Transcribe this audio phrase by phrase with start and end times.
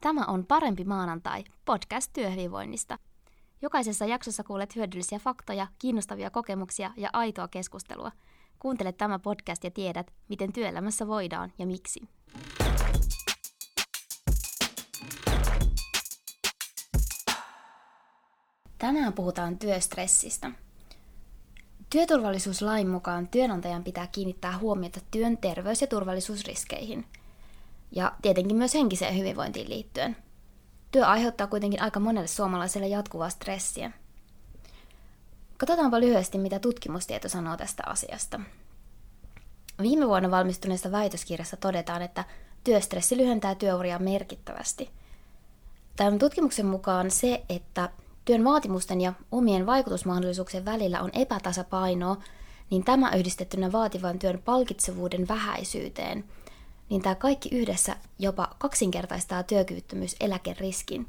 [0.00, 2.98] Tämä on Parempi maanantai, podcast työhyvinvoinnista.
[3.62, 8.12] Jokaisessa jaksossa kuulet hyödyllisiä faktoja, kiinnostavia kokemuksia ja aitoa keskustelua.
[8.58, 12.00] Kuuntele tämä podcast ja tiedät, miten työelämässä voidaan ja miksi.
[18.78, 20.50] Tänään puhutaan työstressistä.
[21.90, 27.04] Työturvallisuuslain mukaan työnantajan pitää kiinnittää huomiota työn terveys- ja turvallisuusriskeihin.
[27.92, 30.16] Ja tietenkin myös henkiseen hyvinvointiin liittyen.
[30.92, 33.90] Työ aiheuttaa kuitenkin aika monelle suomalaiselle jatkuvaa stressiä.
[35.58, 38.40] Katsotaanpa lyhyesti, mitä tutkimustieto sanoo tästä asiasta.
[39.82, 42.24] Viime vuonna valmistuneessa väitöskirjassa todetaan, että
[42.64, 44.90] työstressi lyhentää työuria merkittävästi.
[45.96, 47.90] Tämän tutkimuksen mukaan se, että
[48.24, 52.16] työn vaatimusten ja omien vaikutusmahdollisuuksien välillä on epätasapainoa,
[52.70, 56.24] niin tämä yhdistettynä vaativan työn palkitsevuuden vähäisyyteen,
[56.90, 61.06] niin tämä kaikki yhdessä jopa kaksinkertaistaa työkyvyttömyyseläkeriskin.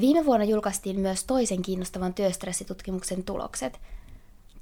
[0.00, 3.80] Viime vuonna julkaistiin myös toisen kiinnostavan työstressitutkimuksen tulokset.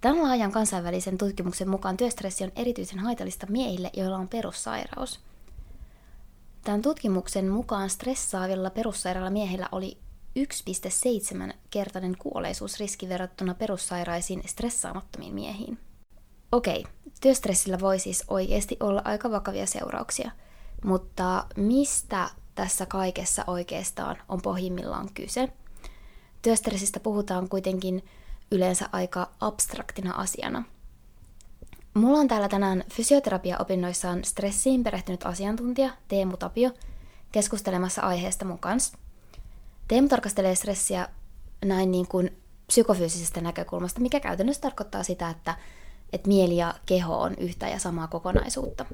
[0.01, 5.21] Tämän laajan kansainvälisen tutkimuksen mukaan työstressi on erityisen haitallista miehille, joilla on perussairaus.
[6.65, 9.99] Tämän tutkimuksen mukaan stressaavilla perussairailla miehillä oli
[10.39, 15.79] 1,7-kertainen kuolleisuusriski verrattuna perussairaisiin stressaamattomiin miehiin.
[16.53, 16.85] Okei,
[17.21, 20.31] työstressillä voi siis oikeasti olla aika vakavia seurauksia,
[20.85, 25.49] mutta mistä tässä kaikessa oikeastaan on pohjimmillaan kyse?
[26.43, 28.05] Työstressistä puhutaan kuitenkin
[28.51, 30.65] yleensä aika abstraktina asiana.
[31.95, 36.71] Mulla on täällä tänään fysioterapia-opinnoissaan stressiin perehtynyt asiantuntija Teemu Tapio
[37.33, 38.99] keskustelemassa aiheesta mun kanssa–
[39.91, 41.09] Teemu tarkastelee stressiä
[41.65, 45.55] näin niin kuin psykofyysisestä näkökulmasta, mikä käytännössä tarkoittaa sitä, että,
[46.13, 48.87] että mieli ja keho on yhtä ja samaa kokonaisuutta.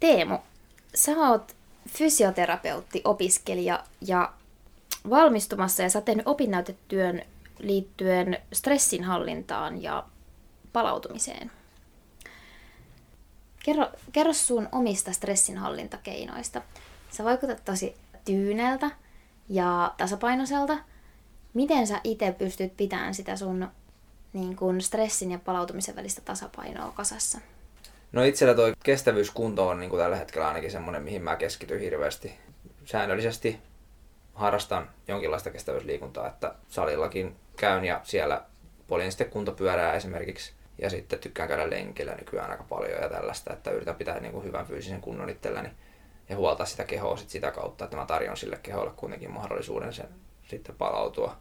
[0.00, 0.38] Teemu,
[0.94, 1.56] sä oot
[1.88, 4.32] fysioterapeutti, opiskelija ja
[5.10, 7.22] valmistumassa ja sä oot opinnäytetyön
[7.58, 10.04] liittyen stressinhallintaan ja
[10.72, 11.50] palautumiseen.
[13.64, 16.62] Kerro, kerro sun omista stressinhallintakeinoista.
[17.10, 18.90] Sä vaikutat tosi tyyneltä
[19.48, 20.78] ja tasapainoiselta.
[21.54, 23.68] Miten sä itse pystyt pitämään sitä sun
[24.32, 27.40] niin kun stressin ja palautumisen välistä tasapainoa kasassa?
[28.12, 32.34] No itsellä toi kestävyyskunto on niin kuin tällä hetkellä ainakin semmoinen, mihin mä keskityn hirveästi.
[32.84, 33.58] Säännöllisesti
[34.34, 38.42] harrastan jonkinlaista kestävyysliikuntaa, että salillakin käyn ja siellä
[38.86, 40.52] poljin sitten kuntopyörää esimerkiksi.
[40.78, 44.44] Ja sitten tykkään käydä lenkillä nykyään aika paljon ja tällaista, että yritän pitää niin kuin
[44.44, 45.68] hyvän fyysisen kunnon itselläni
[46.28, 50.08] ja huoltaa sitä kehoa sit sitä kautta, että mä tarjon sille keholle kuitenkin mahdollisuuden sen
[50.48, 51.36] sitten palautua.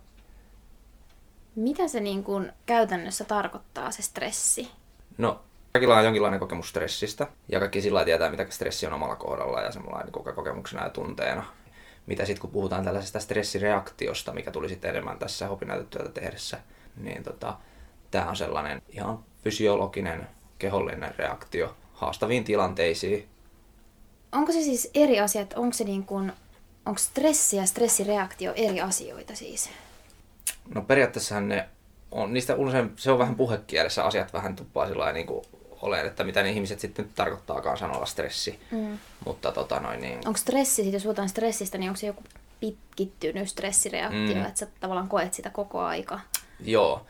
[1.56, 4.72] Mitä se niin kuin käytännössä tarkoittaa se stressi?
[5.18, 5.42] No,
[5.74, 9.72] kaikilla on jonkinlainen kokemus stressistä ja kaikki sillä tietää, mitä stressi on omalla kohdalla ja
[9.72, 11.46] semmoinen kokemuksena ja tunteena.
[12.06, 16.58] Mitä sitten kun puhutaan tällaisesta stressireaktiosta, mikä tuli sitten enemmän tässä opinnäytetyötä tehdessä,
[16.98, 17.58] niin tota,
[18.12, 20.28] tämä on sellainen ihan fysiologinen,
[20.60, 23.30] kehollinen reaktio haastaviin tilanteisiin,
[24.32, 26.34] onko se siis eri asiat, onko se niin kuin,
[26.86, 29.70] onko stressi ja stressireaktio eri asioita siis?
[30.76, 31.70] No periaatteessahan ne
[32.12, 35.46] on, niistä usein, se on vähän puhekielessä, asiat vähän tuppaa sillä niin kuin
[35.82, 38.60] olen, että mitä ne ihmiset sitten tarkoittaakaan sanolla stressi.
[38.72, 38.98] Mm.
[39.26, 40.18] Mutta tota noin niin...
[40.18, 42.24] Onko stressi, jos puhutaan stressistä, niin onko se joku
[42.60, 44.46] pitkittynyt stressireaktio, mm.
[44.46, 46.20] että sä tavallaan koet sitä koko aika?
[46.60, 47.06] Joo.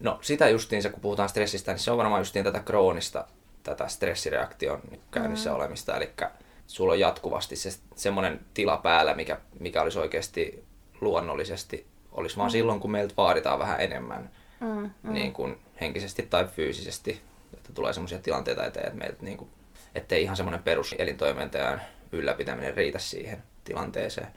[0.00, 3.24] No sitä justiinsa, kun puhutaan stressistä, niin se on varmaan justiin tätä kroonista
[3.64, 4.80] tätä stressireaktion
[5.10, 5.56] käynnissä mm.
[5.56, 5.96] olemista.
[5.96, 6.10] Eli
[6.66, 10.64] sulla on jatkuvasti se, semmoinen tila päällä, mikä, mikä olisi oikeasti
[11.00, 12.52] luonnollisesti, olisi vaan mm.
[12.52, 14.30] silloin, kun meiltä vaaditaan vähän enemmän
[14.60, 15.12] mm, mm.
[15.12, 17.20] Niin kuin henkisesti tai fyysisesti.
[17.56, 19.50] Että tulee semmoisia tilanteita eteen, että meiltä niin kuin,
[19.94, 21.82] ettei ihan semmoinen perus elintoimentajan
[22.12, 24.28] ylläpitäminen riitä siihen tilanteeseen.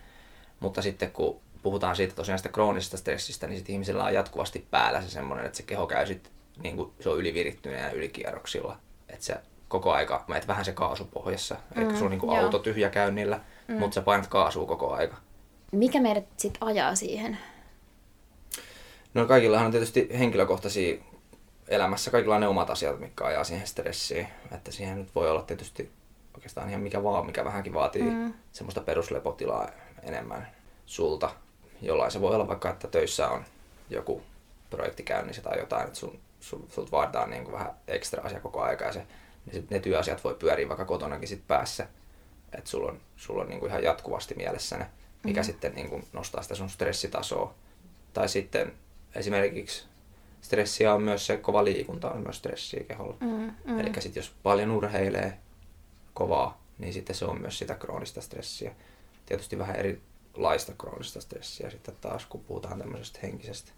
[0.59, 5.01] Mutta sitten kun puhutaan siitä tosiaan sitä kroonisesta stressistä, niin sitten ihmisellä on jatkuvasti päällä
[5.01, 6.31] se semmoinen, että se keho käy sitten,
[6.63, 8.77] niin kuin se on ylivirittyneellä ylikierroksilla
[9.09, 11.55] että sä koko aika meet vähän se kaasupohjassa.
[11.75, 13.75] Mm, Eli sulla on niin kuin auto tyhjä käynnillä, mm.
[13.75, 15.15] mutta sä painat kaasua koko aika.
[15.71, 17.37] Mikä meidät sitten ajaa siihen?
[19.13, 20.97] No kaikillahan on tietysti henkilökohtaisia
[21.67, 24.27] elämässä, kaikilla ne omat asiat, mitkä ajaa siihen stressiin.
[24.51, 25.91] Että siihen nyt voi olla tietysti
[26.35, 28.33] oikeastaan ihan mikä vaan, mikä vähänkin vaatii mm.
[28.51, 29.69] semmoista peruslepotilaa
[30.03, 30.47] enemmän
[30.85, 31.29] sulta.
[31.81, 33.45] Jollain se voi olla vaikka, että töissä on
[33.89, 34.21] joku
[34.69, 38.85] projekti käynnissä tai jotain, että sun sulta vaaditaan niin kuin vähän ekstra asia koko aika
[38.85, 39.07] ja se,
[39.45, 41.87] niin sit ne työasiat voi pyöriä vaikka kotonakin sit päässä.
[42.53, 44.85] Että sulla on, sulla on niin kuin ihan jatkuvasti mielessä ne,
[45.23, 45.51] mikä mm-hmm.
[45.51, 47.53] sitten niin kuin nostaa sitä sun stressitasoa.
[48.13, 48.73] Tai sitten
[49.15, 49.85] esimerkiksi
[50.41, 53.17] stressiä on myös se kova liikunta, on myös stressiä keholla.
[53.19, 53.79] Mm-hmm.
[53.79, 55.37] Eli sitten jos paljon urheilee
[56.13, 58.75] kovaa, niin sitten se on myös sitä kroonista stressiä.
[59.25, 63.71] Tietysti vähän erilaista kroonista stressiä sitten taas, kun puhutaan tämmöisestä henkisestä,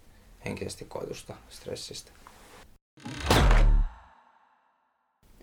[0.46, 2.12] henkisesti koetusta stressistä.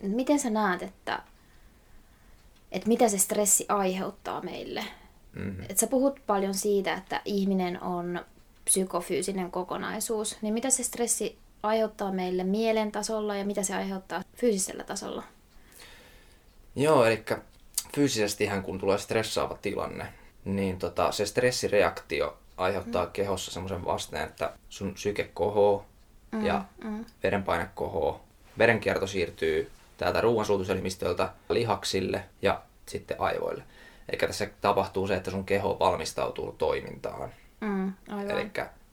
[0.02, 1.22] Miten sä näet, että,
[2.72, 4.84] että mitä se stressi aiheuttaa meille?
[5.34, 5.64] Mm-hmm.
[5.68, 8.24] Et sä puhut paljon siitä, että ihminen on
[8.66, 14.84] psykofyysinen kokonaisuus, niin mitä se stressi aiheuttaa meille mielen tasolla ja mitä se aiheuttaa fyysisellä
[14.84, 15.22] tasolla?
[16.76, 17.24] Joo, eli
[17.94, 20.06] fyysisesti kun tulee stressaava tilanne,
[20.44, 23.12] niin tota, se stressireaktio aiheuttaa mm.
[23.12, 25.86] kehossa semmoisen vasteen, että sun syke kohoo
[26.32, 27.04] mm, ja mm.
[27.22, 28.20] verenpaine kohoo.
[28.58, 33.62] Verenkierto siirtyy täältä ruoansuutuselimistöltä lihaksille ja sitten aivoille.
[34.08, 37.30] Eli tässä tapahtuu se, että sun keho valmistautuu toimintaan.
[37.60, 37.92] Mm,
[38.30, 38.50] Eli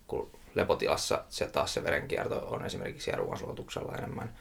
[0.07, 4.33] kun lepotilassa se taas se verenkierto on esimerkiksi ruoansuotuksella enemmän,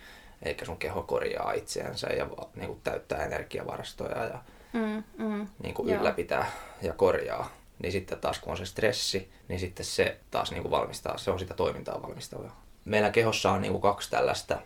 [0.43, 4.39] eikä sun keho korjaa itseänsä ja niin kuin täyttää energiavarastoja ja
[4.73, 6.51] mm, mm, niin kuin ylläpitää
[6.83, 7.51] ja korjaa.
[7.79, 11.31] Niin sitten taas kun on se stressi, niin sitten se taas niin kuin valmistaa, se
[11.31, 12.63] on sitä toimintaa valmistavaa.
[12.85, 14.59] Meillä kehossa on niin kuin kaksi tällaista,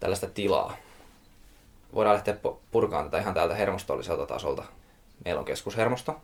[0.00, 0.76] tällaista tilaa.
[1.94, 2.36] Voidaan lähteä
[2.70, 4.64] purkaan tätä ihan täältä hermostolliselta tasolta.
[5.24, 6.20] Meillä on keskushermosto,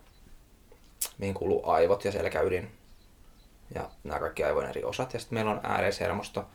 [1.17, 2.71] mihin kuuluu aivot ja selkäydin
[3.75, 5.13] ja nämä kaikki aivojen eri osat.
[5.13, 6.45] Ja sitten meillä on ääreishermosto,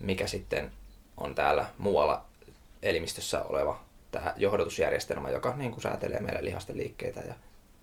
[0.00, 0.72] mikä sitten
[1.16, 2.24] on täällä muualla
[2.82, 3.80] elimistössä oleva
[4.10, 7.34] tämä johdatusjärjestelmä, joka niin kuin säätelee meidän lihasten liikkeitä ja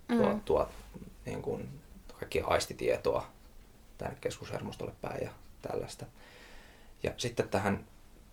[0.07, 0.41] tuo, mm.
[0.41, 0.69] tuo
[1.25, 1.69] niin kuin,
[2.19, 3.27] kaikkia aistitietoa
[3.97, 5.31] tänne keskushermostolle päin ja
[5.61, 6.05] tällaista.
[7.03, 7.85] Ja sitten tähän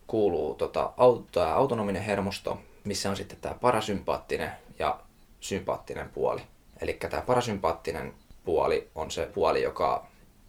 [0.06, 5.00] kuuluu tota, auto, autonominen hermosto, missä on sitten tämä parasympaattinen ja
[5.40, 6.42] sympaattinen puoli.
[6.80, 8.14] Eli tämä parasympaattinen
[8.44, 10.06] puoli on se puoli, joka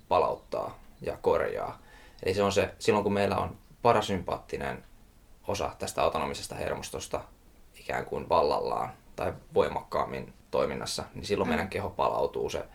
[0.08, 1.80] palauttaa ja korjaa.
[2.24, 4.84] Eli se on se, silloin kun meillä on parasympaattinen
[5.48, 7.22] osa tästä autonomisesta hermostosta
[7.80, 11.52] ikään kuin vallallaan tai voimakkaammin toiminnassa, niin silloin mm.
[11.52, 12.50] meidän keho palautuu.
[12.50, 12.66] Se,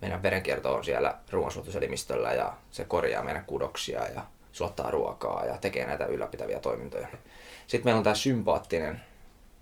[0.00, 4.22] meidän verenkierto on siellä ruoansuotuselimistöllä ja se korjaa meidän kudoksia ja
[4.52, 7.08] suottaa ruokaa ja tekee näitä ylläpitäviä toimintoja.
[7.66, 9.00] Sitten meillä on tämä sympaattinen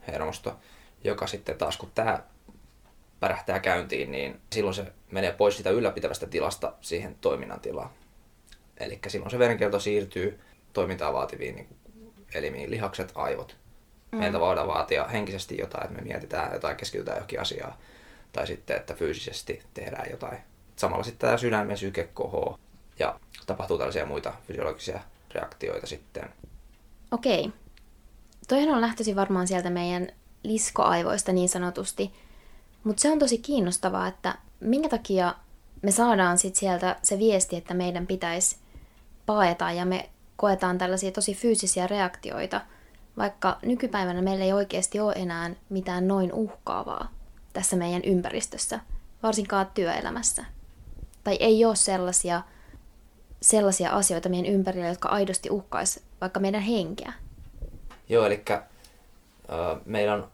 [0.09, 0.57] hermosto,
[1.05, 2.23] joka sitten taas kun tämä
[3.21, 7.91] pärähtää käyntiin, niin silloin se menee pois sitä ylläpitävästä tilasta siihen toiminnan tilaan.
[8.77, 10.41] Eli silloin se verenkierto siirtyy
[10.73, 11.69] toimintaa vaativiin niin
[12.35, 13.57] elimiin, lihakset, aivot.
[14.13, 14.19] Mm.
[14.19, 17.75] Meiltä voidaan vaatia henkisesti jotain, että me mietitään jotain, keskitytään johonkin asiaan.
[18.33, 20.39] Tai sitten, että fyysisesti tehdään jotain.
[20.77, 22.59] Samalla sitten tämä sydämen syke kohoo
[22.99, 25.01] ja tapahtuu tällaisia muita fysiologisia
[25.35, 26.31] reaktioita sitten.
[27.11, 27.53] Okei.
[28.49, 30.09] Toihan on lähtöisin varmaan sieltä meidän
[30.43, 32.13] liskoaivoista niin sanotusti.
[32.87, 35.35] Mutta se on tosi kiinnostavaa, että minkä takia
[35.83, 38.57] me saadaan sit sieltä se viesti, että meidän pitäisi
[39.27, 42.61] paeta ja me koetaan tällaisia tosi fyysisiä reaktioita,
[43.17, 47.13] vaikka nykypäivänä meillä ei oikeasti ole enää mitään noin uhkaavaa
[47.53, 48.81] tässä meidän ympäristössä,
[49.23, 50.45] varsinkaan työelämässä.
[51.25, 52.43] Tai ei ole sellaisia,
[53.41, 57.13] sellaisia asioita meidän ympärillä, jotka aidosti uhkaisi vaikka meidän henkeä.
[58.09, 58.61] Joo, eli äh,
[59.85, 60.25] meidän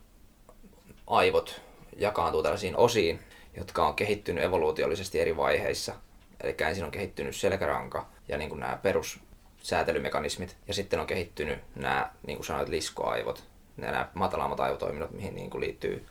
[1.07, 3.21] aivot jakaantuu tällaisiin osiin,
[3.57, 5.95] jotka on kehittynyt evoluutiollisesti eri vaiheissa.
[6.41, 9.21] Eli ensin on kehittynyt selkäranka ja niin kuin nämä perus
[9.63, 10.57] säätelymekanismit.
[10.69, 13.45] Ja sitten on kehittynyt nämä, niin kuin sanoit, liskoaivot,
[13.77, 16.07] nämä matalammat aivotoiminnot, mihin niin kuin liittyy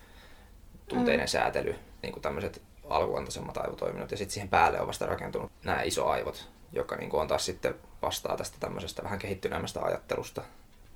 [0.88, 1.28] tunteiden mm.
[1.28, 4.12] säätely, niin kuin tämmöiset alkuantaisemmat aivotoiminnot.
[4.12, 7.76] Ja sitten siihen päälle on vasta rakentunut nämä isoaivot, joka niin kuin on taas sitten
[8.02, 10.42] vastaa tästä tämmöisestä vähän kehittyneemmästä ajattelusta.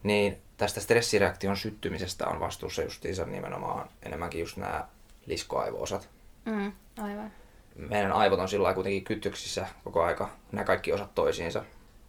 [0.06, 4.88] Niin tästä stressireaktion syttymisestä on vastuussa justiinsa nimenomaan enemmänkin just nämä
[5.26, 6.10] liskoaivoosat.
[6.46, 7.32] Mm, aivan.
[7.76, 11.64] Meidän aivot on sillä kuitenkin kytköksissä koko aika, nämä kaikki osat toisiinsa.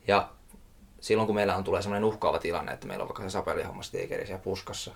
[0.09, 0.29] Ja
[1.01, 4.39] silloin kun meillä on tulee sellainen uhkaava tilanne, että meillä on vaikka se sapelihommas siellä
[4.45, 4.95] puskassa,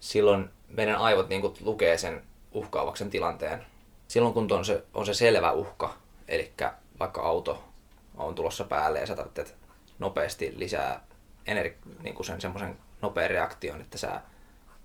[0.00, 3.66] silloin meidän aivot niin kuin, lukee sen uhkaavaksen tilanteen.
[4.08, 5.94] Silloin kun on se, on se selvä uhka,
[6.28, 6.52] eli
[7.00, 7.64] vaikka auto
[8.16, 9.56] on tulossa päälle ja sä tarvitset
[9.98, 11.07] nopeasti lisää
[11.48, 14.20] energi- niin kuin sen semmoisen nopean reaktion, että sä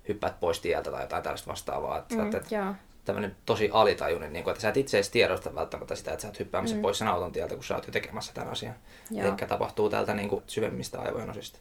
[0.07, 1.97] hyppäät pois tieltä tai jotain tällaista vastaavaa.
[1.97, 5.95] Että mm, sä tämmöinen tosi alitajuinen, niin kuin, että sä et itse edes tiedosta välttämättä
[5.95, 6.81] sitä, että sä oot hyppäämässä mm.
[6.81, 8.75] pois sen auton tieltä, kun sä oot jo tekemässä tämän asian.
[9.11, 9.27] Joo.
[9.27, 11.59] Eli tapahtuu täältä niin kuin, syvemmistä aivojen osista.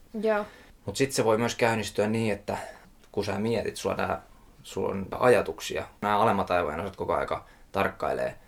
[0.87, 2.59] Mutta sitten se voi myös käynnistyä niin, että
[3.12, 4.23] kun sä mietit, sulla, nää,
[4.62, 8.38] sulla on ajatuksia, nämä alemmat aivojen osat koko aika tarkkailee,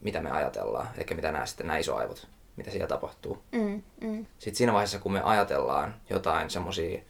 [0.00, 2.28] mitä me ajatellaan, eli mitä nämä sitten nämä isoaivot,
[2.58, 3.42] mitä siellä tapahtuu.
[3.52, 4.26] Mm, mm.
[4.38, 7.00] Sitten siinä vaiheessa, kun me ajatellaan jotain semmoisia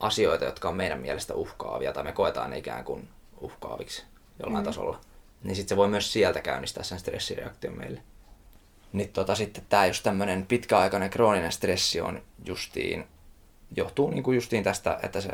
[0.00, 3.08] asioita, jotka on meidän mielestä uhkaavia, tai me koetaan ne ikään kuin
[3.40, 4.04] uhkaaviksi,
[4.42, 4.66] jollain mm.
[4.66, 5.00] tasolla,
[5.42, 8.02] niin sitten se voi myös sieltä käynnistää sen stressireaktion meille.
[8.92, 13.06] Niin tota, sitten tämä just tämmöinen pitkäaikainen krooninen stressi on justiin
[13.76, 15.30] johtuu niin kuin justiin tästä, että se,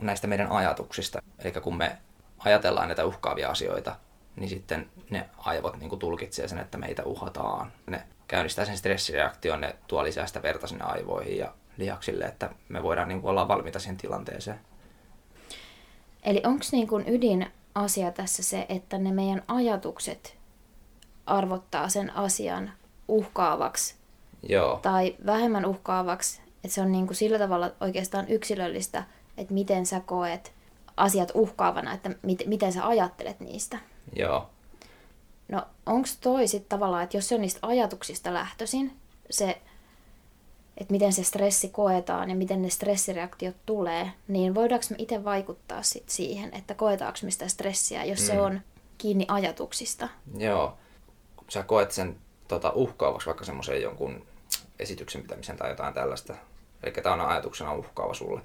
[0.00, 1.22] näistä meidän ajatuksista.
[1.38, 1.98] Eli kun me
[2.38, 3.96] ajatellaan näitä uhkaavia asioita,
[4.40, 7.72] niin sitten ne aivot niin kuin tulkitsee sen, että meitä uhataan.
[7.86, 12.82] Ne käynnistää sen stressireaktion, ne tuo lisää sitä verta sinne aivoihin ja lihaksille, että me
[12.82, 14.60] voidaan niin kuin olla valmiita siihen tilanteeseen.
[16.22, 20.36] Eli onko niin kuin ydin asia tässä se, että ne meidän ajatukset
[21.26, 22.72] arvottaa sen asian
[23.08, 23.94] uhkaavaksi
[24.42, 24.78] Joo.
[24.82, 29.04] tai vähemmän uhkaavaksi, että se on niin kuin sillä tavalla oikeastaan yksilöllistä,
[29.36, 30.52] että miten sä koet
[30.96, 33.78] asiat uhkaavana, että mit, miten sä ajattelet niistä.
[34.16, 34.50] Joo.
[35.48, 38.96] No onko toi sitten tavallaan, että jos se on niistä ajatuksista lähtöisin,
[39.30, 39.58] se,
[40.76, 45.82] että miten se stressi koetaan ja miten ne stressireaktiot tulee, niin voidaanko me itse vaikuttaa
[45.82, 48.26] sit siihen, että koetaanko me sitä stressiä, jos mm.
[48.26, 48.60] se on
[48.98, 50.08] kiinni ajatuksista?
[50.38, 50.78] Joo.
[51.48, 52.16] Sä koet sen
[52.48, 54.26] tota, uhkaavaksi vaikka semmoisen jonkun
[54.78, 56.34] esityksen pitämisen tai jotain tällaista,
[56.82, 58.40] eli tämä on ajatuksena uhkaava sulle,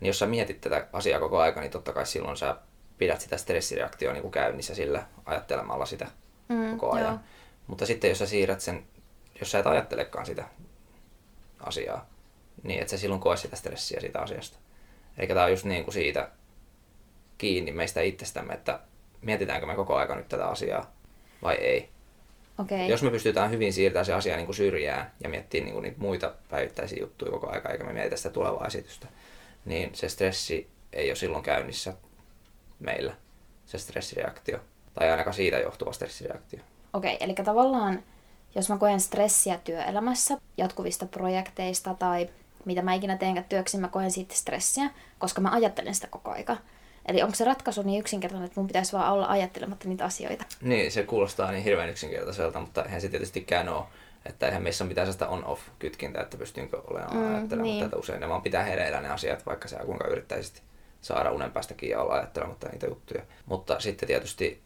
[0.00, 2.56] niin jos sä mietit tätä asiaa koko aika, niin totta kai silloin sä
[2.98, 6.06] pidät sitä stressireaktioa niin kuin käynnissä sillä ajattelemalla sitä
[6.48, 7.06] mm, koko ajan.
[7.06, 7.18] Joo.
[7.66, 8.86] Mutta sitten jos sä siirrät sen,
[9.40, 10.44] jos sä et ajattelekaan sitä
[11.60, 12.08] asiaa,
[12.62, 14.58] niin et sä silloin koe sitä stressiä siitä asiasta.
[15.18, 16.28] Eli tämä on just niin kuin siitä
[17.38, 18.80] kiinni meistä itsestämme, että
[19.22, 20.92] mietitäänkö me koko aika nyt tätä asiaa
[21.42, 21.88] vai ei.
[22.58, 22.86] Okay.
[22.86, 25.98] Jos me pystytään hyvin siirtämään se asia niin kuin syrjään ja miettimään niin kuin niitä
[25.98, 29.08] muita päivittäisiä juttuja koko aika, eikä me mietitä sitä tulevaa esitystä,
[29.64, 31.94] niin se stressi ei ole silloin käynnissä
[32.78, 33.14] meillä,
[33.66, 34.58] se stressireaktio.
[34.94, 36.60] Tai ainakaan siitä johtuva stressireaktio.
[36.92, 38.02] Okei, okay, eli tavallaan
[38.54, 42.28] jos mä koen stressiä työelämässä, jatkuvista projekteista tai
[42.64, 46.56] mitä mä ikinä teenkään työksi, mä koen siitä stressiä, koska mä ajattelen sitä koko aika.
[47.06, 50.44] Eli onko se ratkaisu niin yksinkertainen, että mun pitäisi vaan olla ajattelematta niitä asioita?
[50.60, 53.84] Niin, se kuulostaa niin hirveän yksinkertaiselta, mutta eihän se tietystikään ole.
[54.26, 57.84] Että eihän meissä ole mitään sitä on-off-kytkintä, että pystynkö olemaan mm, ajattelemaan niin.
[57.84, 58.20] tätä usein.
[58.20, 60.62] Ne vaan pitää hereillä ne asiat, vaikka sä kuinka yrittäisit
[61.00, 63.22] saada unen päästäkin ja olla ajattelematta niitä juttuja.
[63.46, 64.62] Mutta sitten tietysti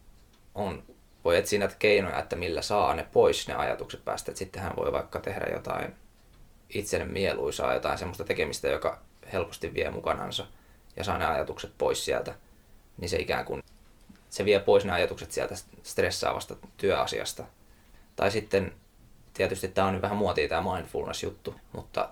[0.54, 0.82] on,
[1.24, 4.30] voi etsiä näitä keinoja, että millä saa ne pois ne ajatukset päästä.
[4.30, 5.94] Että sittenhän voi vaikka tehdä jotain
[6.68, 9.00] itselle mieluisaa, jotain semmoista tekemistä, joka
[9.32, 10.46] helposti vie mukanansa
[10.96, 12.34] ja saa ne ajatukset pois sieltä.
[12.98, 13.62] Niin se ikään kuin
[14.30, 17.44] se vie pois ne ajatukset sieltä stressaavasta työasiasta.
[18.16, 18.72] Tai sitten
[19.34, 22.08] tietysti tämä on vähän muotia tämä mindfulness-juttu, mutta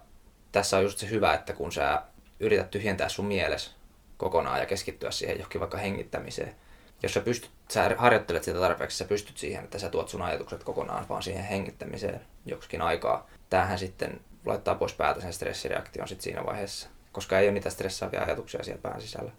[0.53, 2.03] tässä on just se hyvä, että kun sä
[2.41, 3.80] yrität tyhjentää sun mieles
[4.21, 6.55] kokonaan ja keskittyä siihen johonkin vaikka hengittämiseen.
[7.03, 10.65] Jos sä, pystyt, sä harjoittelet sitä tarpeeksi, sä pystyt siihen, että sä tuot sun ajatukset
[10.65, 13.27] kokonaan vaan siihen hengittämiseen joksikin aikaa.
[13.51, 18.23] Tämähän sitten laittaa pois päätä sen stressireaktion sit siinä vaiheessa, koska ei ole niitä stressaavia
[18.23, 19.33] ajatuksia siellä pään sisällä.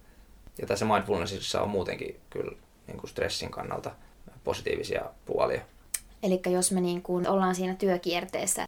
[0.60, 2.52] Ja tässä mindfulnessissa on muutenkin kyllä
[2.86, 3.90] niin kuin stressin kannalta
[4.44, 5.62] positiivisia puolia.
[6.22, 8.66] Eli jos me niin kuin ollaan siinä työkierteessä,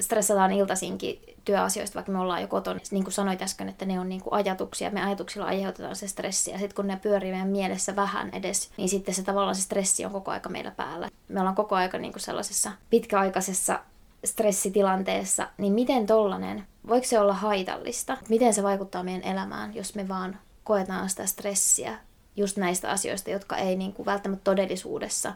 [0.00, 2.80] stressataan iltaisinkin työasioista, vaikka me ollaan jo kotona.
[2.90, 6.50] Niin kuin sanoit äsken, että ne on niin kuin ajatuksia, me ajatuksilla aiheutetaan se stressi,
[6.50, 10.04] ja sitten kun ne pyörii meidän mielessä vähän edes, niin sitten se tavallaan se stressi
[10.04, 11.08] on koko aika meillä päällä.
[11.28, 13.80] Me ollaan koko aika niin kuin sellaisessa pitkäaikaisessa
[14.24, 18.16] stressitilanteessa, niin miten tollanen, voiko se olla haitallista?
[18.28, 21.98] Miten se vaikuttaa meidän elämään, jos me vaan koetaan sitä stressiä
[22.36, 25.32] just näistä asioista, jotka ei niin kuin välttämättä todellisuudessa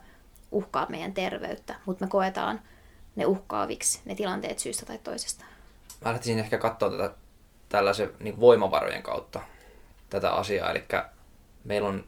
[0.52, 2.61] uhkaa meidän terveyttä, mutta me koetaan
[3.18, 5.44] ne uhkaaviksi, ne tilanteet syystä tai toisesta.
[6.04, 7.10] Mä lähtisin ehkä katsoa tätä
[7.68, 9.40] tällaisen niin voimavarojen kautta
[10.10, 10.70] tätä asiaa.
[10.70, 10.84] Eli
[11.64, 12.04] meillä on,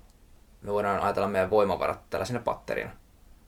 [0.62, 2.90] me voidaan ajatella meidän voimavarat tällaisena patterina.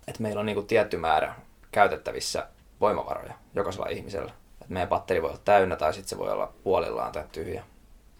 [0.09, 1.35] Että meillä on niin kuin tietty määrä
[1.73, 2.47] käytettävissä
[2.81, 4.33] voimavaroja jokaisella ihmisellä.
[4.63, 7.65] Et meidän patteri voi olla täynnä tai sitten se voi olla puolillaan tai tyhjä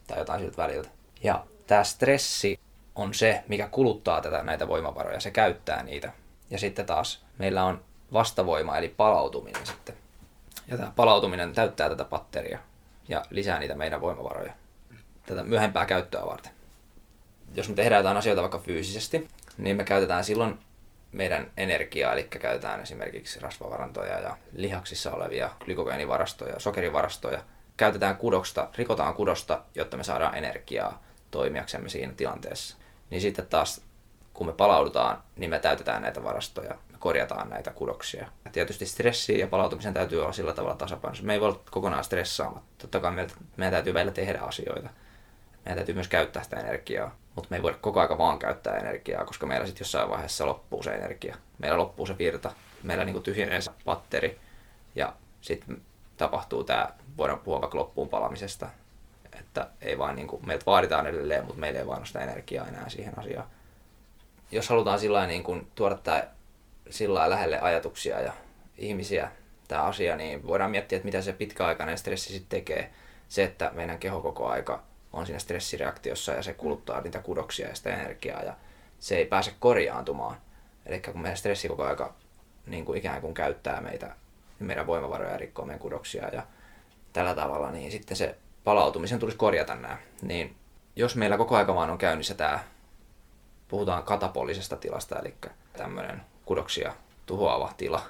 [0.07, 0.89] tai jotain siltä väliltä.
[1.23, 2.61] Ja tämä stressi
[2.95, 5.21] on se, mikä kuluttaa tätä näitä voimavaroja.
[5.21, 6.13] Se käyttää niitä.
[6.51, 7.81] Ja sitten taas meillä on
[8.13, 9.95] vastavoima eli palautuminen sitten.
[10.69, 12.59] Ja tämä palautuminen täyttää tätä patteria
[13.09, 14.53] ja lisää niitä meidän voimavaroja
[15.27, 16.53] tätä myöhempää käyttöä varten.
[17.55, 19.29] Jos me tehdään jotain asioita vaikka fyysisesti,
[19.59, 20.59] niin me käytetään silloin
[21.13, 27.43] meidän energiaa, eli käytetään esimerkiksi rasvavarantoja ja lihaksissa olevia glykogeenivarastoja, sokerivarastoja.
[27.77, 32.77] Käytetään kudosta, rikotaan kudosta, jotta me saadaan energiaa toimijaksemme siinä tilanteessa.
[33.11, 33.81] Niin sitten taas,
[34.35, 38.29] kun me palaudutaan, niin me täytetään näitä varastoja korjataan näitä kudoksia.
[38.45, 41.25] Ja tietysti stressi ja palautumisen täytyy olla sillä tavalla tasapainossa.
[41.25, 42.69] Me ei voi olla kokonaan stressaamatta.
[42.79, 44.89] Totta kai meidän, meidän täytyy välillä tehdä asioita.
[45.65, 47.17] Meidän täytyy myös käyttää sitä energiaa.
[47.35, 50.83] Mutta me ei voida koko ajan vaan käyttää energiaa, koska meillä sitten jossain vaiheessa loppuu
[50.83, 51.37] se energia.
[51.59, 52.53] Meillä loppuu se virta.
[52.83, 54.39] Meillä niin tyhjenee se patteri.
[54.95, 55.83] Ja sitten
[56.17, 58.69] tapahtuu tämä, voidaan puhua vaikka loppuun palamisesta.
[59.41, 62.69] Että ei vaan niin kuin, meiltä vaaditaan edelleen, mutta meillä ei vaan ole sitä energiaa
[62.69, 63.47] enää siihen asiaan.
[64.53, 66.25] Jos halutaan sillä niin kuin, tuoda tämä
[66.91, 68.33] sillä lähelle ajatuksia ja
[68.79, 69.31] ihmisiä
[69.69, 72.91] tämä asia, niin voidaan miettiä, että mitä se pitkäaikainen stressi sitten tekee.
[73.29, 77.75] se, että meidän keho koko aika on siinä stressireaktiossa ja se kuluttaa niitä kudoksia ja
[77.75, 78.57] sitä energiaa ja
[79.01, 80.37] se ei pääse korjaantumaan.
[80.87, 82.15] Eli kun meidän stressi koko aika
[82.67, 84.07] niin kuin ikään kuin käyttää meitä,
[84.59, 86.43] niin meidän voimavaroja ja rikkoo meidän kudoksia ja
[87.13, 89.99] tällä tavalla, niin sitten se palautumisen tulisi korjata nämä.
[90.23, 90.57] Niin
[90.97, 92.59] jos meillä koko aika vaan on käynnissä tämä,
[93.69, 95.35] puhutaan katapolisesta tilasta, eli
[95.73, 96.95] tämmöinen kudoksia
[97.27, 98.07] tuhoava tila,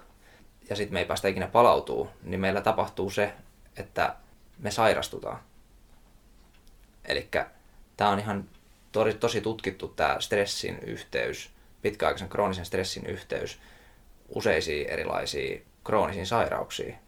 [0.70, 3.32] ja sitten me ei päästä ikinä palautuu, niin meillä tapahtuu se,
[3.76, 4.16] että
[4.58, 5.38] me sairastutaan.
[7.04, 7.28] Eli
[7.96, 8.48] tämä on ihan
[8.92, 11.50] tosi, tosi tutkittu tämä stressin yhteys,
[11.82, 13.60] pitkäaikaisen kroonisen stressin yhteys
[14.28, 16.98] useisiin erilaisiin kroonisiin sairauksiin.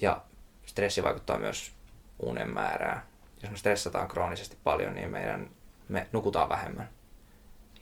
[0.00, 0.22] Ja
[0.66, 1.72] stressi vaikuttaa myös
[2.18, 3.02] unen määrään.
[3.42, 5.50] Jos me stressataan kroonisesti paljon, niin meidän,
[5.88, 6.88] me nukutaan vähemmän.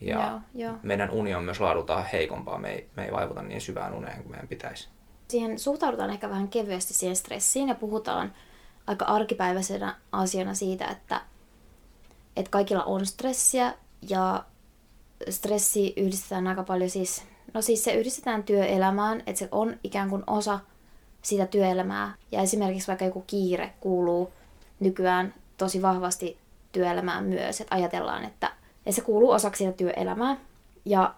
[0.01, 0.79] Ja Joo, joo.
[0.83, 2.59] meidän uni on myös laadultaan heikompaa.
[2.59, 4.89] Me ei, me ei vaivuta niin syvään uneen kuin meidän pitäisi.
[5.29, 8.33] Siihen suhtaudutaan ehkä vähän kevyesti siihen stressiin ja puhutaan
[8.87, 11.21] aika arkipäiväisenä asiana siitä, että,
[12.37, 13.75] että kaikilla on stressiä
[14.09, 14.45] ja
[15.31, 17.25] stressi yhdistetään aika paljon siis,
[17.55, 20.61] no siis se yhdistetään työelämään, että se on ikään kuin osa
[21.23, 22.15] sitä työelämää.
[22.33, 24.33] Ja esimerkiksi vaikka joku kiire kuuluu
[24.81, 26.39] nykyään tosi vahvasti
[26.73, 28.53] työelämään myös, että ajatellaan, että,
[28.89, 30.37] että se kuuluu osaksi sitä työelämää.
[30.85, 31.15] Ja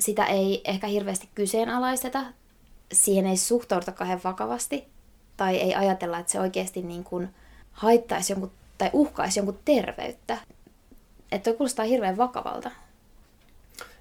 [0.00, 2.22] sitä ei ehkä hirveästi kyseenalaisteta,
[2.92, 4.84] siihen ei suhtauduta kauhean vakavasti,
[5.36, 7.28] tai ei ajatella, että se oikeasti niin kuin
[7.72, 10.38] haittaisi jonkun, tai uhkaisi jonkun terveyttä.
[11.32, 12.70] Että toi kuulostaa hirveän vakavalta.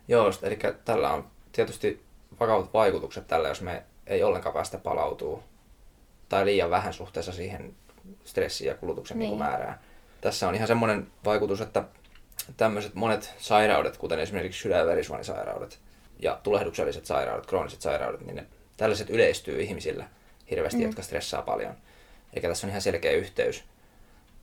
[0.08, 2.04] Joo, eli tällä on tietysti
[2.40, 5.44] vakavat vaikutukset tällä, jos me ei ollenkaan päästä palautuu
[6.30, 7.76] tai liian vähän suhteessa siihen
[8.24, 9.30] stressiin ja kulutuksen niin.
[9.30, 9.40] Niin.
[9.40, 9.80] määrään.
[10.22, 11.84] Tässä on ihan semmoinen vaikutus, että
[12.58, 15.80] tämmöiset monet sairaudet, kuten esimerkiksi sydän- ja verisuonisairaudet
[16.20, 18.46] ja tulehdukselliset sairaudet, krooniset sairaudet, niin ne,
[18.78, 20.08] tällaiset yleistyy ihmisillä
[20.52, 20.86] hirveästi, mm.
[20.86, 21.76] jotka stressaa paljon.
[22.34, 23.64] Eli tässä on ihan selkeä yhteys.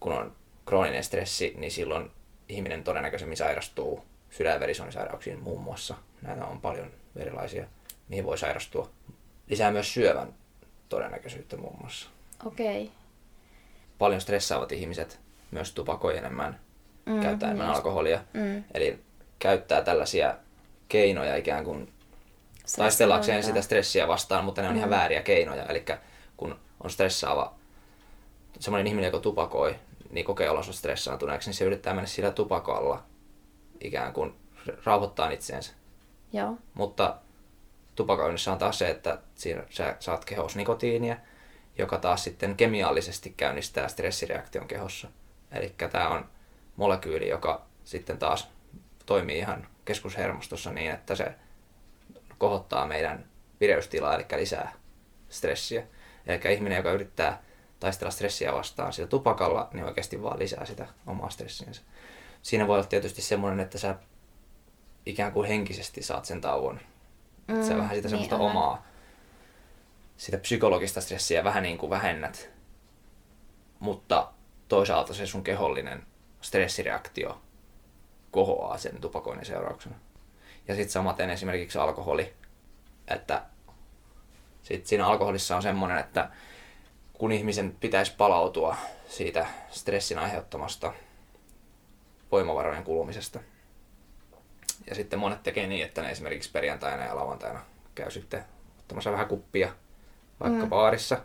[0.01, 0.33] Kun on
[0.67, 2.11] krooninen stressi, niin silloin
[2.49, 5.95] ihminen todennäköisemmin sairastuu sydän- ja verisuonisairauksiin muun muassa.
[6.23, 7.67] Näitä on paljon erilaisia,
[8.09, 8.91] mihin voi sairastua.
[9.49, 10.35] Lisää myös syövän
[10.89, 12.09] todennäköisyyttä muun muassa.
[12.45, 12.83] Okei.
[12.83, 12.95] Okay.
[13.99, 16.61] Paljon stressaavat ihmiset myös tupakoi enemmän,
[17.07, 17.77] mm, käyttää enemmän just.
[17.77, 18.21] alkoholia.
[18.33, 18.65] Mm.
[18.75, 19.01] Eli
[19.39, 20.35] käyttää tällaisia
[20.89, 21.93] keinoja ikään kuin
[22.77, 24.79] taistellakseen sitä stressiä vastaan, mutta ne on mm.
[24.79, 25.67] ihan vääriä keinoja.
[25.67, 25.85] Eli
[26.37, 27.55] kun on stressaava
[28.61, 29.77] semmoinen ihminen, joka tupakoi,
[30.11, 33.03] niin kokee olonsa stressaantuneeksi, niin se yrittää mennä sillä tupakalla
[33.81, 34.35] ikään kuin
[34.85, 35.73] rauhoittaa itseensä.
[36.33, 36.57] Joo.
[36.75, 37.17] Mutta
[37.95, 41.17] tupakoinnissa on taas se, että siinä sä saat kehossa nikotiinia,
[41.79, 45.09] joka taas sitten kemiallisesti käynnistää stressireaktion kehossa.
[45.53, 46.25] Eli tämä on
[46.77, 48.49] molekyyli, joka sitten taas
[49.07, 51.35] toimii ihan keskushermostossa niin, että se
[52.39, 53.25] kohottaa meidän
[53.61, 54.73] vireystilaa, eli lisää
[55.29, 55.83] stressiä.
[56.27, 57.43] Eli ihminen, joka yrittää
[57.81, 61.83] taistella stressiä vastaan sillä tupakalla, niin oikeasti vaan lisää sitä omaa stressiänsä.
[62.43, 63.95] Siinä voi olla tietysti semmoinen, että sä
[65.07, 66.81] ikään kuin henkisesti saat sen tauon.
[67.49, 68.87] Mm, sä vähän sitä semmoista niin, omaa,
[70.17, 72.51] sitä psykologista stressiä vähän niin kuin vähennät.
[73.79, 74.33] Mutta
[74.69, 76.03] toisaalta se sun kehollinen
[76.43, 77.41] stressireaktio
[78.31, 79.95] kohoaa sen tupakoinnin seurauksena.
[80.69, 82.35] Ja sitten samaten esimerkiksi alkoholi,
[83.09, 83.43] että
[84.63, 86.31] sit siinä alkoholissa on semmoinen, että
[87.13, 88.77] kun ihmisen pitäisi palautua
[89.09, 90.93] siitä stressin aiheuttamasta
[92.33, 93.41] voimavarojen kulumisesta.
[94.87, 97.61] Ja sitten monet tekee niin, että ne esimerkiksi perjantaina ja lauantaina
[97.95, 98.45] käy sitten
[98.79, 99.73] ottamassa vähän kuppia
[100.41, 100.71] vaikka mm.
[100.71, 101.19] baarissa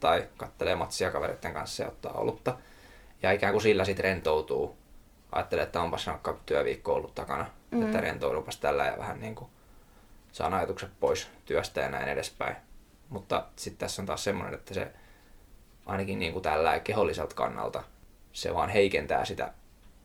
[0.00, 2.58] tai kattelee matsia kavereiden kanssa ja ottaa olutta.
[3.22, 4.76] Ja ikään kuin sillä sitten rentoutuu.
[5.32, 7.82] Ajattelee, että onpas rankka työviikko ollut takana, mm.
[7.82, 9.50] että rentoudupas tällä ja vähän niin kuin
[10.32, 12.56] saan ajatukset pois työstä ja näin edespäin.
[13.08, 14.92] Mutta sitten tässä on taas semmoinen, että se
[15.86, 17.82] ainakin niin kuin tällä keholliselta kannalta
[18.32, 19.52] se vaan heikentää sitä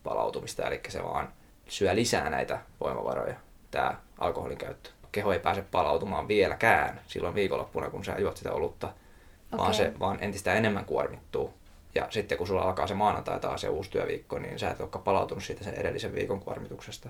[0.04, 1.34] palautumista, eli se vaan
[1.68, 3.36] syö lisää näitä voimavaroja,
[3.72, 4.90] tämä alkoholin käyttö.
[5.12, 9.60] Keho ei pääse palautumaan vieläkään silloin viikonloppuna, kun sä juot sitä olutta, okay.
[9.60, 11.54] vaan se vaan entistä enemmän kuormittuu.
[11.96, 15.04] Ja sitten kun sulla alkaa se maanantai taas se uusi työviikko, niin sä et olekaan
[15.04, 17.10] palautunut siitä sen edellisen viikon kuormituksesta,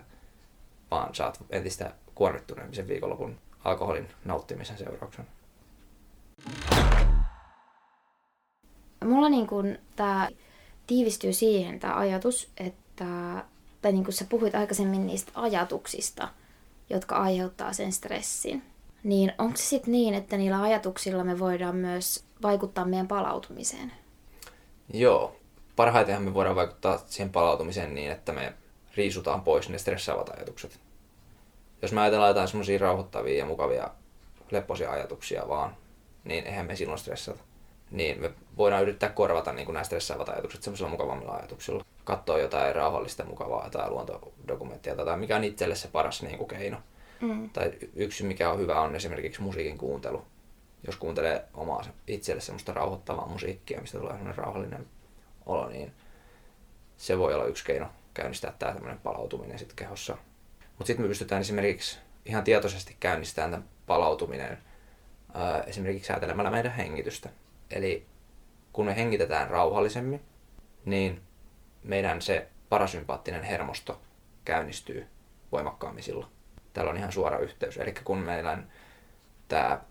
[0.92, 5.28] vaan sä oot entistä kuormittuneempi sen viikonlopun alkoholin nauttimisen seurauksena.
[9.06, 10.30] Mulla niin kun tää
[10.88, 13.06] tiivistyy siihen tämä ajatus, että,
[13.82, 16.30] tai niin kuin sä puhuit aikaisemmin niistä ajatuksista,
[16.90, 18.64] jotka aiheuttaa sen stressin.
[19.04, 23.92] Niin onko se sitten niin, että niillä ajatuksilla me voidaan myös vaikuttaa meidän palautumiseen?
[24.94, 25.36] Joo.
[25.76, 28.54] Parhaitenhan me voidaan vaikuttaa siihen palautumiseen niin, että me
[28.98, 30.80] riisutaan pois ne stressaavat ajatukset.
[31.82, 33.90] Jos me ajatellaan jotain semmoisia rauhoittavia ja mukavia
[34.52, 35.76] lepposia ajatuksia vaan,
[36.24, 37.44] niin eihän me silloin stressata.
[37.92, 41.86] niin me voidaan yrittää korvata niin kuin nämä stressaavat ajatukset semmoisilla mukavammilla ajatuksilla.
[42.04, 46.78] Katsoa jotain rauhallista, mukavaa tai luontodokumenttia tai mikä on itselle se paras niin kuin keino.
[47.22, 47.50] Mm.
[47.50, 50.26] Tai yksi mikä on hyvä on esimerkiksi musiikin kuuntelu.
[50.88, 54.88] Jos kuuntelee omaa itselle semmoista rauhoittavaa musiikkia, mistä tulee semmoinen rauhallinen
[55.46, 55.94] olo, niin
[56.98, 60.18] se voi olla yksi keino käynnistää tämä tämmöinen palautuminen sitten kehossa.
[60.60, 64.58] Mutta sitten me pystytään esimerkiksi ihan tietoisesti käynnistämään tämän palautuminen
[65.68, 67.30] esimerkiksi säätelemällä meidän hengitystä.
[67.72, 68.06] Eli
[68.74, 70.22] kun me hengitetään rauhallisemmin,
[70.86, 71.22] niin
[71.84, 74.02] meidän se parasympaattinen hermosto
[74.46, 75.08] käynnistyy
[75.52, 76.32] voimakkaammin silloin.
[76.74, 77.78] Tällä on ihan suora yhteys.
[77.78, 78.58] Eli kun meillä
[79.48, 79.82] tämä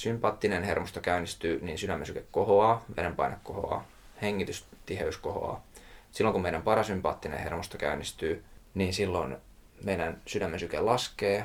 [0.00, 3.84] sympaattinen hermosto käynnistyy, niin sydämensyke kohoaa, verenpaine kohoaa,
[4.22, 5.64] hengitystiheys kohoaa.
[6.10, 9.36] Silloin kun meidän parasympaattinen hermosto käynnistyy, niin silloin
[9.84, 11.44] meidän sydämensyke laskee,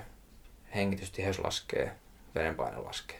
[0.75, 1.91] hengitystiheys laskee,
[2.35, 3.19] verenpaine laskee.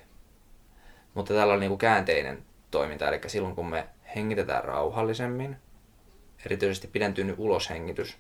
[1.14, 5.58] Mutta tällä on niin kuin käänteinen toiminta, eli silloin kun me hengitetään rauhallisemmin,
[6.46, 8.18] erityisesti pidentynyt uloshengitys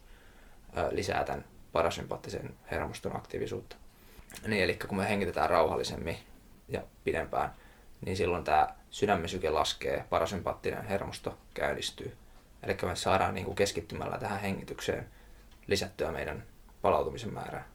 [0.91, 3.75] lisää tämän parasympaattisen hermoston aktiivisuutta.
[4.47, 6.17] Niin, eli kun me hengitetään rauhallisemmin
[6.67, 7.53] ja pidempään,
[8.01, 12.17] niin silloin tämä sydämen syke laskee, parasympaattinen hermosto käynnistyy.
[12.63, 15.09] Eli me saadaan niin kuin keskittymällä tähän hengitykseen
[15.67, 16.43] lisättyä meidän
[16.81, 17.67] palautumisen määrää.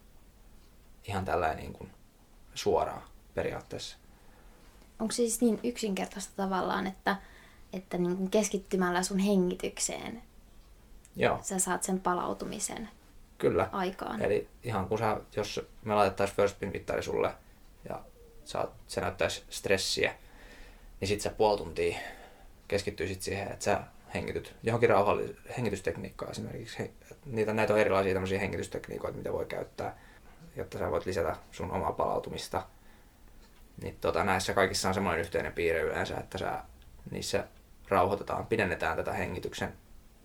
[1.05, 1.91] Ihan tällainen niin kuin
[2.55, 3.03] suoraan
[3.35, 3.97] periaatteessa.
[4.99, 7.17] Onko se siis niin yksinkertaista tavallaan, että,
[7.73, 10.23] että niin kuin keskittymällä sun hengitykseen
[11.17, 11.39] Joo.
[11.43, 12.89] sä saat sen palautumisen
[13.39, 13.69] Kyllä.
[13.73, 14.23] aikaan?
[14.23, 17.35] Eli ihan kun sä, jos me laitettaisiin First Spin mittari sulle
[17.89, 18.01] ja
[18.51, 20.15] saat, se näyttäisi stressiä,
[21.01, 21.99] niin sit sä puoli tuntia
[22.69, 23.81] keskittyisit siihen, että sä
[24.15, 26.91] hengityt johonkin rauhalliseen hengitystekniikkaan esimerkiksi.
[27.27, 29.99] Niitä, näitä on erilaisia tämmöisiä hengitystekniikoita, mitä voi käyttää,
[30.57, 32.67] jotta sä voit lisätä sun omaa palautumista.
[33.83, 36.65] Niin tota, näissä kaikissa on semmoinen yhteinen piirre yleensä, että sä,
[37.11, 37.45] niissä
[37.89, 39.73] rauhoitetaan, pidennetään tätä hengityksen,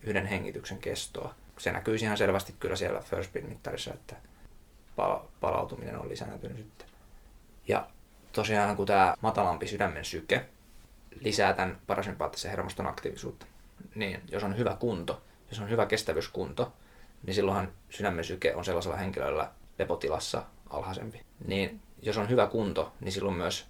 [0.03, 1.35] yhden hengityksen kestoa.
[1.57, 4.15] Se näkyy ihan selvästi kyllä siellä First Spin mittarissa, että
[5.41, 6.88] palautuminen on lisääntynyt sitten.
[7.67, 7.88] Ja
[8.36, 10.45] tosiaan kun tämä matalampi sydämen syke
[11.19, 13.45] lisää tämän parasympaattisen hermoston aktiivisuutta,
[13.95, 16.74] niin jos on hyvä kunto, jos on hyvä kestävyyskunto,
[17.24, 21.21] niin silloinhan sydämen syke on sellaisella henkilöllä lepotilassa alhaisempi.
[21.48, 23.67] Niin jos on hyvä kunto, niin silloin myös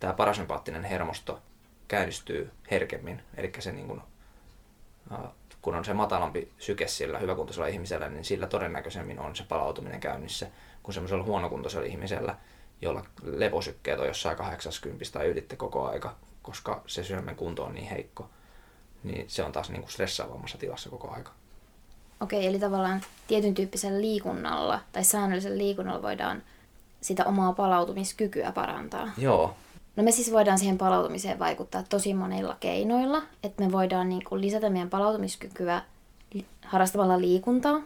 [0.00, 1.40] tämä parasympaattinen hermosto
[1.88, 3.22] käynnistyy herkemmin.
[3.36, 4.00] Eli se niin kuin,
[5.62, 10.46] kun on se matalampi syke sillä hyväkuntoisella ihmisellä, niin sillä todennäköisemmin on se palautuminen käynnissä
[10.82, 12.36] kuin semmoisella huonokuntoisella ihmisellä,
[12.82, 17.88] jolla leposykkeet on jossain 80 tai ylitte koko aika, koska se sydämen kunto on niin
[17.88, 18.28] heikko
[19.04, 21.32] niin se on taas niin kuin stressaavammassa tilassa koko aika.
[22.20, 26.42] Okei, eli tavallaan tietyn tyyppisellä liikunnalla tai säännöllisellä liikunnalla voidaan
[27.00, 29.08] sitä omaa palautumiskykyä parantaa.
[29.18, 29.56] Joo.
[29.96, 34.40] No me siis voidaan siihen palautumiseen vaikuttaa tosi monilla keinoilla, että me voidaan niin kuin
[34.40, 35.82] lisätä meidän palautumiskykyä
[36.64, 37.80] harrastamalla liikuntaa.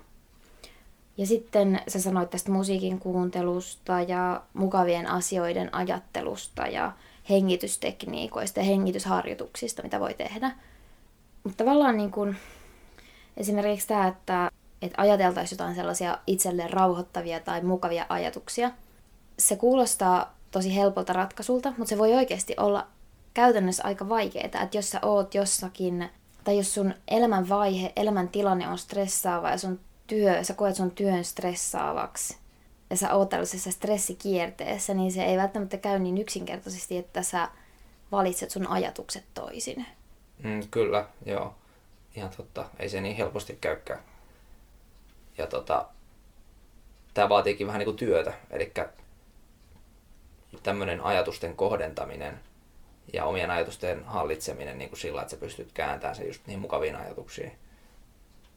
[1.19, 6.93] Ja sitten sä sanoit tästä musiikin kuuntelusta ja mukavien asioiden ajattelusta ja
[7.31, 10.51] hengitystekniikoista ja hengitysharjoituksista, mitä voi tehdä.
[11.45, 12.37] Mutta tavallaan niin kuin,
[13.37, 14.51] esimerkiksi tämä, että,
[14.83, 18.71] että ajateltaisiin jotain sellaisia itselleen rauhoittavia tai mukavia ajatuksia,
[19.39, 22.87] se kuulostaa tosi helpolta ratkaisulta, mutta se voi oikeasti olla
[23.35, 26.11] käytännössä aika vaikeaa, että jos sä oot jossakin,
[26.45, 32.37] tai jos sun elämänvaihe, elämäntilanne on stressaava ja sun työ, sä koet sun työn stressaavaksi,
[32.91, 37.49] ja sä oot tällaisessa stressikierteessä, niin se ei välttämättä käy niin yksinkertaisesti, että sä
[38.13, 39.87] valitset sun ajatukset toisin.
[40.43, 41.55] Mm, kyllä, joo.
[42.17, 42.69] Ihan totta.
[42.79, 44.01] Ei se niin helposti käykään.
[45.39, 45.87] Ja tota,
[47.15, 48.33] tämä vaatiikin vähän niin kuin työtä.
[48.51, 48.73] Eli
[50.63, 52.41] tämmöinen ajatusten kohdentaminen
[53.13, 56.97] ja omien ajatusten hallitseminen niin kuin sillä, että sä pystyt kääntämään se just niin mukaviin
[56.97, 57.53] ajatuksiin.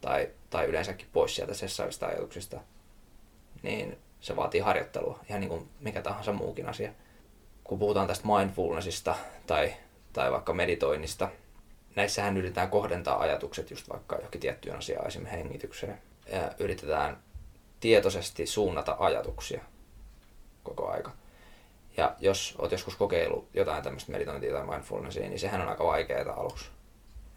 [0.02, 2.60] Tai, tai yleensäkin pois sieltä sessaavista ajatuksista.
[3.62, 6.92] Niin se vaatii harjoittelua, ihan niin kuin mikä tahansa muukin asia.
[7.64, 9.14] Kun puhutaan tästä mindfulnessista
[9.46, 9.74] tai,
[10.12, 11.28] tai vaikka meditoinnista,
[11.96, 15.98] näissähän yritetään kohdentaa ajatukset just vaikka johonkin tiettyyn asiaan, esimerkiksi hengitykseen.
[16.32, 17.22] Ja yritetään
[17.80, 19.62] tietoisesti suunnata ajatuksia
[20.62, 21.10] koko aika.
[21.96, 26.34] Ja jos olet joskus kokeillut jotain tämmöistä meditointia tai mindfulnessia, niin sehän on aika vaikeaa
[26.34, 26.70] aluksi.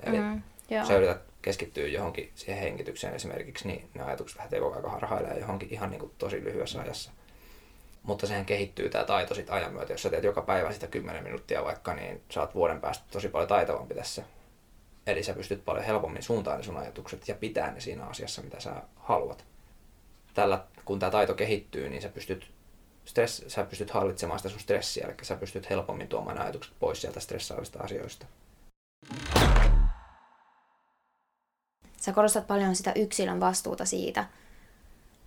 [0.04, 4.76] Eli mm, jos sä yrität keskittyä johonkin siihen hengitykseen esimerkiksi, niin ne ajatukset lähtee koko
[4.76, 7.12] ajan harhailemaan johonkin ihan niin kuin tosi lyhyessä ajassa.
[8.04, 9.94] Mutta sehän kehittyy tämä taito sitten ajan myötä.
[9.94, 13.48] Jos sä teet joka päivä sitä 10 minuuttia vaikka, niin saat vuoden päästä tosi paljon
[13.48, 14.24] taitavampi tässä
[15.08, 18.74] Eli sä pystyt paljon helpommin suuntaan sun ajatukset ja pitää ne siinä asiassa, mitä sä
[18.96, 19.46] haluat.
[20.34, 22.52] Tällä, kun tämä taito kehittyy, niin sä pystyt
[23.06, 27.20] stress, sä pystyt hallitsemaan sitä sun stressiä, eli sä pystyt helpommin tuomaan ajatukset pois sieltä
[27.20, 28.26] stressaavista asioista.
[32.06, 34.26] Sä korostat paljon sitä yksilön vastuuta siitä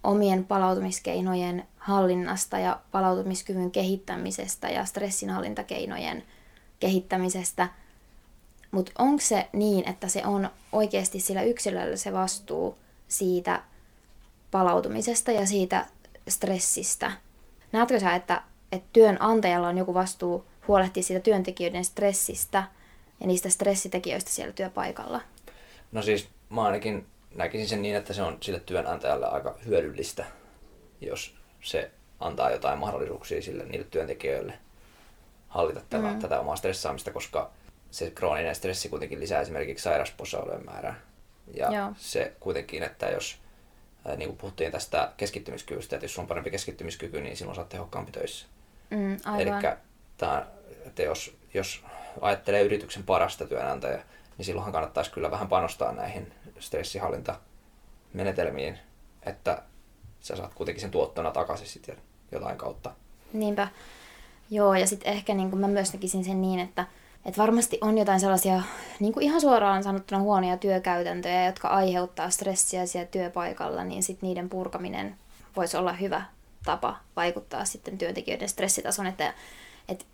[0.04, 6.22] omien palautumiskeinojen hallinnasta ja palautumiskyvyn kehittämisestä ja stressinhallintakeinojen
[6.80, 7.68] kehittämisestä.
[8.70, 13.62] Mutta onko se niin, että se on oikeasti sillä yksilöllä se vastuu siitä
[14.50, 15.86] palautumisesta ja siitä
[16.28, 17.12] stressistä?
[17.72, 22.64] Näetkö sä, että, että työnantajalla on joku vastuu huolehtia siitä työntekijöiden stressistä
[23.20, 25.20] ja niistä stressitekijöistä siellä työpaikalla?
[25.92, 30.24] No siis mä ainakin näkisin sen niin, että se on sille työnantajalle aika hyödyllistä,
[31.00, 34.52] jos se antaa jotain mahdollisuuksia sille niille työntekijöille
[35.48, 36.18] hallita tätä, mm.
[36.18, 37.50] tätä omaa stressaamista, koska
[37.90, 41.00] se krooninen stressi kuitenkin lisää esimerkiksi sairauspoissaolojen määrää.
[41.54, 41.92] Ja Joo.
[41.96, 43.38] se kuitenkin, että jos,
[44.16, 48.46] niin kuin puhuttiin tästä keskittymiskyvystä, että jos on parempi keskittymiskyky, niin silloin saat tehokkaampi töissä.
[48.90, 49.50] Mm, Eli
[51.04, 51.84] jos, jos
[52.20, 54.02] ajattelee yrityksen parasta työnantajaa,
[54.38, 58.78] niin silloinhan kannattaisi kyllä vähän panostaa näihin stressihallintamenetelmiin,
[59.22, 59.62] että
[60.20, 61.96] sä saat kuitenkin sen tuottona takaisin sitten
[62.32, 62.92] jotain kautta.
[63.32, 63.68] Niinpä.
[64.50, 66.86] Joo, ja sitten ehkä niin mä myös näkisin sen niin, että,
[67.24, 68.62] että varmasti on jotain sellaisia
[69.00, 74.48] niin kuin ihan suoraan sanottuna huonoja työkäytäntöjä, jotka aiheuttaa stressiä siellä työpaikalla, niin sitten niiden
[74.48, 75.16] purkaminen
[75.56, 76.22] voisi olla hyvä
[76.64, 79.34] tapa vaikuttaa sitten työntekijöiden stressitason, että,
[79.88, 80.04] että,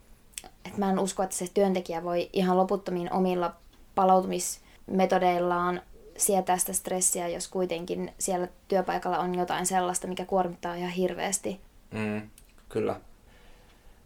[0.64, 3.54] että mä en usko, että se työntekijä voi ihan loputtomiin omilla
[3.94, 5.82] palautumismetodeillaan
[6.16, 11.60] sietää sitä stressiä, jos kuitenkin siellä työpaikalla on jotain sellaista, mikä kuormittaa ihan hirveästi.
[11.90, 12.30] Mm,
[12.68, 13.00] kyllä.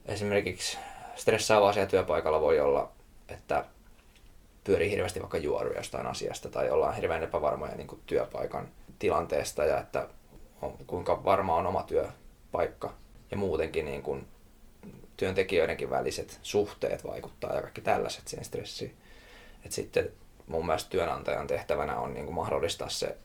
[0.06, 0.78] Esimerkiksi
[1.16, 2.90] stressaava asia työpaikalla voi olla,
[3.28, 3.64] että
[4.64, 9.80] pyörii hirveästi vaikka juoru jostain asiasta tai ollaan hirveän epävarmoja niin kuin työpaikan tilanteesta ja
[9.80, 10.08] että
[10.62, 12.94] on, kuinka varma on oma työpaikka
[13.30, 14.26] ja muutenkin niin kuin
[15.16, 18.96] työntekijöidenkin väliset suhteet vaikuttaa ja kaikki tällaiset siihen stressiin.
[19.64, 20.10] Et sitten
[20.46, 23.16] mun mielestä työnantajan tehtävänä on niin kuin mahdollistaa se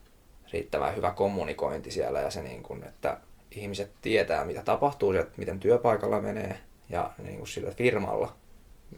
[0.52, 3.20] riittävän hyvä kommunikointi siellä ja se, niin kuin, että
[3.50, 8.36] ihmiset tietää, mitä tapahtuu, että miten työpaikalla menee ja niin kuin sillä firmalla,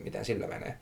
[0.05, 0.79] miten sillä menee.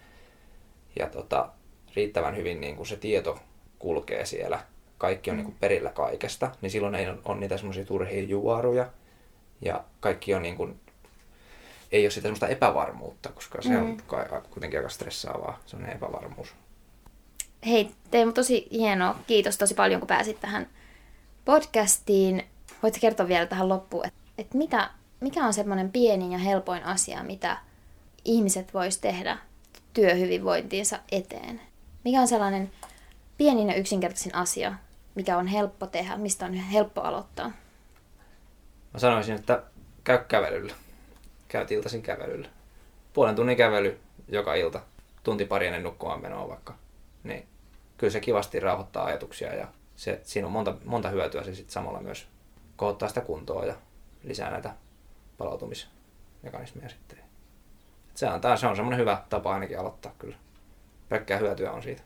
[0.98, 1.48] Ja tota,
[1.96, 3.38] riittävän hyvin niin kuin se tieto
[3.78, 4.60] kulkee siellä,
[4.98, 8.90] kaikki on niin kuin perillä kaikesta, niin silloin ei ole niitä semmoisia turhia juoruja
[9.60, 10.80] ja kaikki on niin kuin,
[11.92, 13.90] ei ole sitä semmoista epävarmuutta, koska se mm.
[13.90, 13.96] on
[14.50, 16.54] kuitenkin aika stressaavaa, se on epävarmuus.
[17.66, 19.18] Hei, Teemu, tosi hienoa.
[19.26, 20.66] Kiitos tosi paljon, kun pääsit tähän
[21.44, 22.44] podcastiin.
[22.82, 27.22] Voitko kertoa vielä tähän loppuun, että, että mitä, mikä on semmoinen pienin ja helpoin asia,
[27.22, 27.56] mitä
[28.24, 29.38] ihmiset vois tehdä
[29.92, 31.60] työhyvinvointiinsa eteen?
[32.04, 32.72] Mikä on sellainen
[33.36, 34.74] pienin ja yksinkertaisin asia,
[35.14, 37.52] mikä on helppo tehdä, mistä on helppo aloittaa?
[38.92, 39.62] Mä sanoisin, että
[40.04, 40.74] käy kävelyllä.
[41.54, 42.48] Käy iltaisin kävelyllä.
[43.12, 44.80] Puolen tunnin kävely joka ilta.
[45.22, 46.74] Tunti pari ennen nukkumaan menoa vaikka.
[47.24, 47.46] Niin
[47.98, 52.00] kyllä se kivasti rauhoittaa ajatuksia ja se, siinä on monta, monta hyötyä se sitten samalla
[52.00, 52.26] myös
[52.76, 53.74] kohottaa sitä kuntoa ja
[54.22, 54.74] lisää näitä
[55.38, 57.18] palautumismekanismeja sitten.
[58.14, 60.36] se, on, se on semmoinen hyvä tapa ainakin aloittaa kyllä.
[61.08, 62.02] Pelkkää hyötyä on siitä.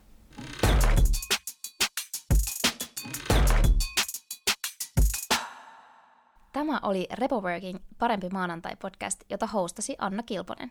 [6.69, 10.71] Tämä oli Repoworking Parempi maanantai-podcast, jota hostasi Anna Kilponen.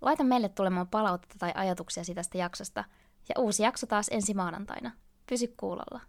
[0.00, 2.84] Laita meille tulemaan palautetta tai ajatuksia tästä jaksosta–
[3.28, 4.90] ja uusi jakso taas ensi maanantaina.
[5.28, 6.00] Pysy kuulolla.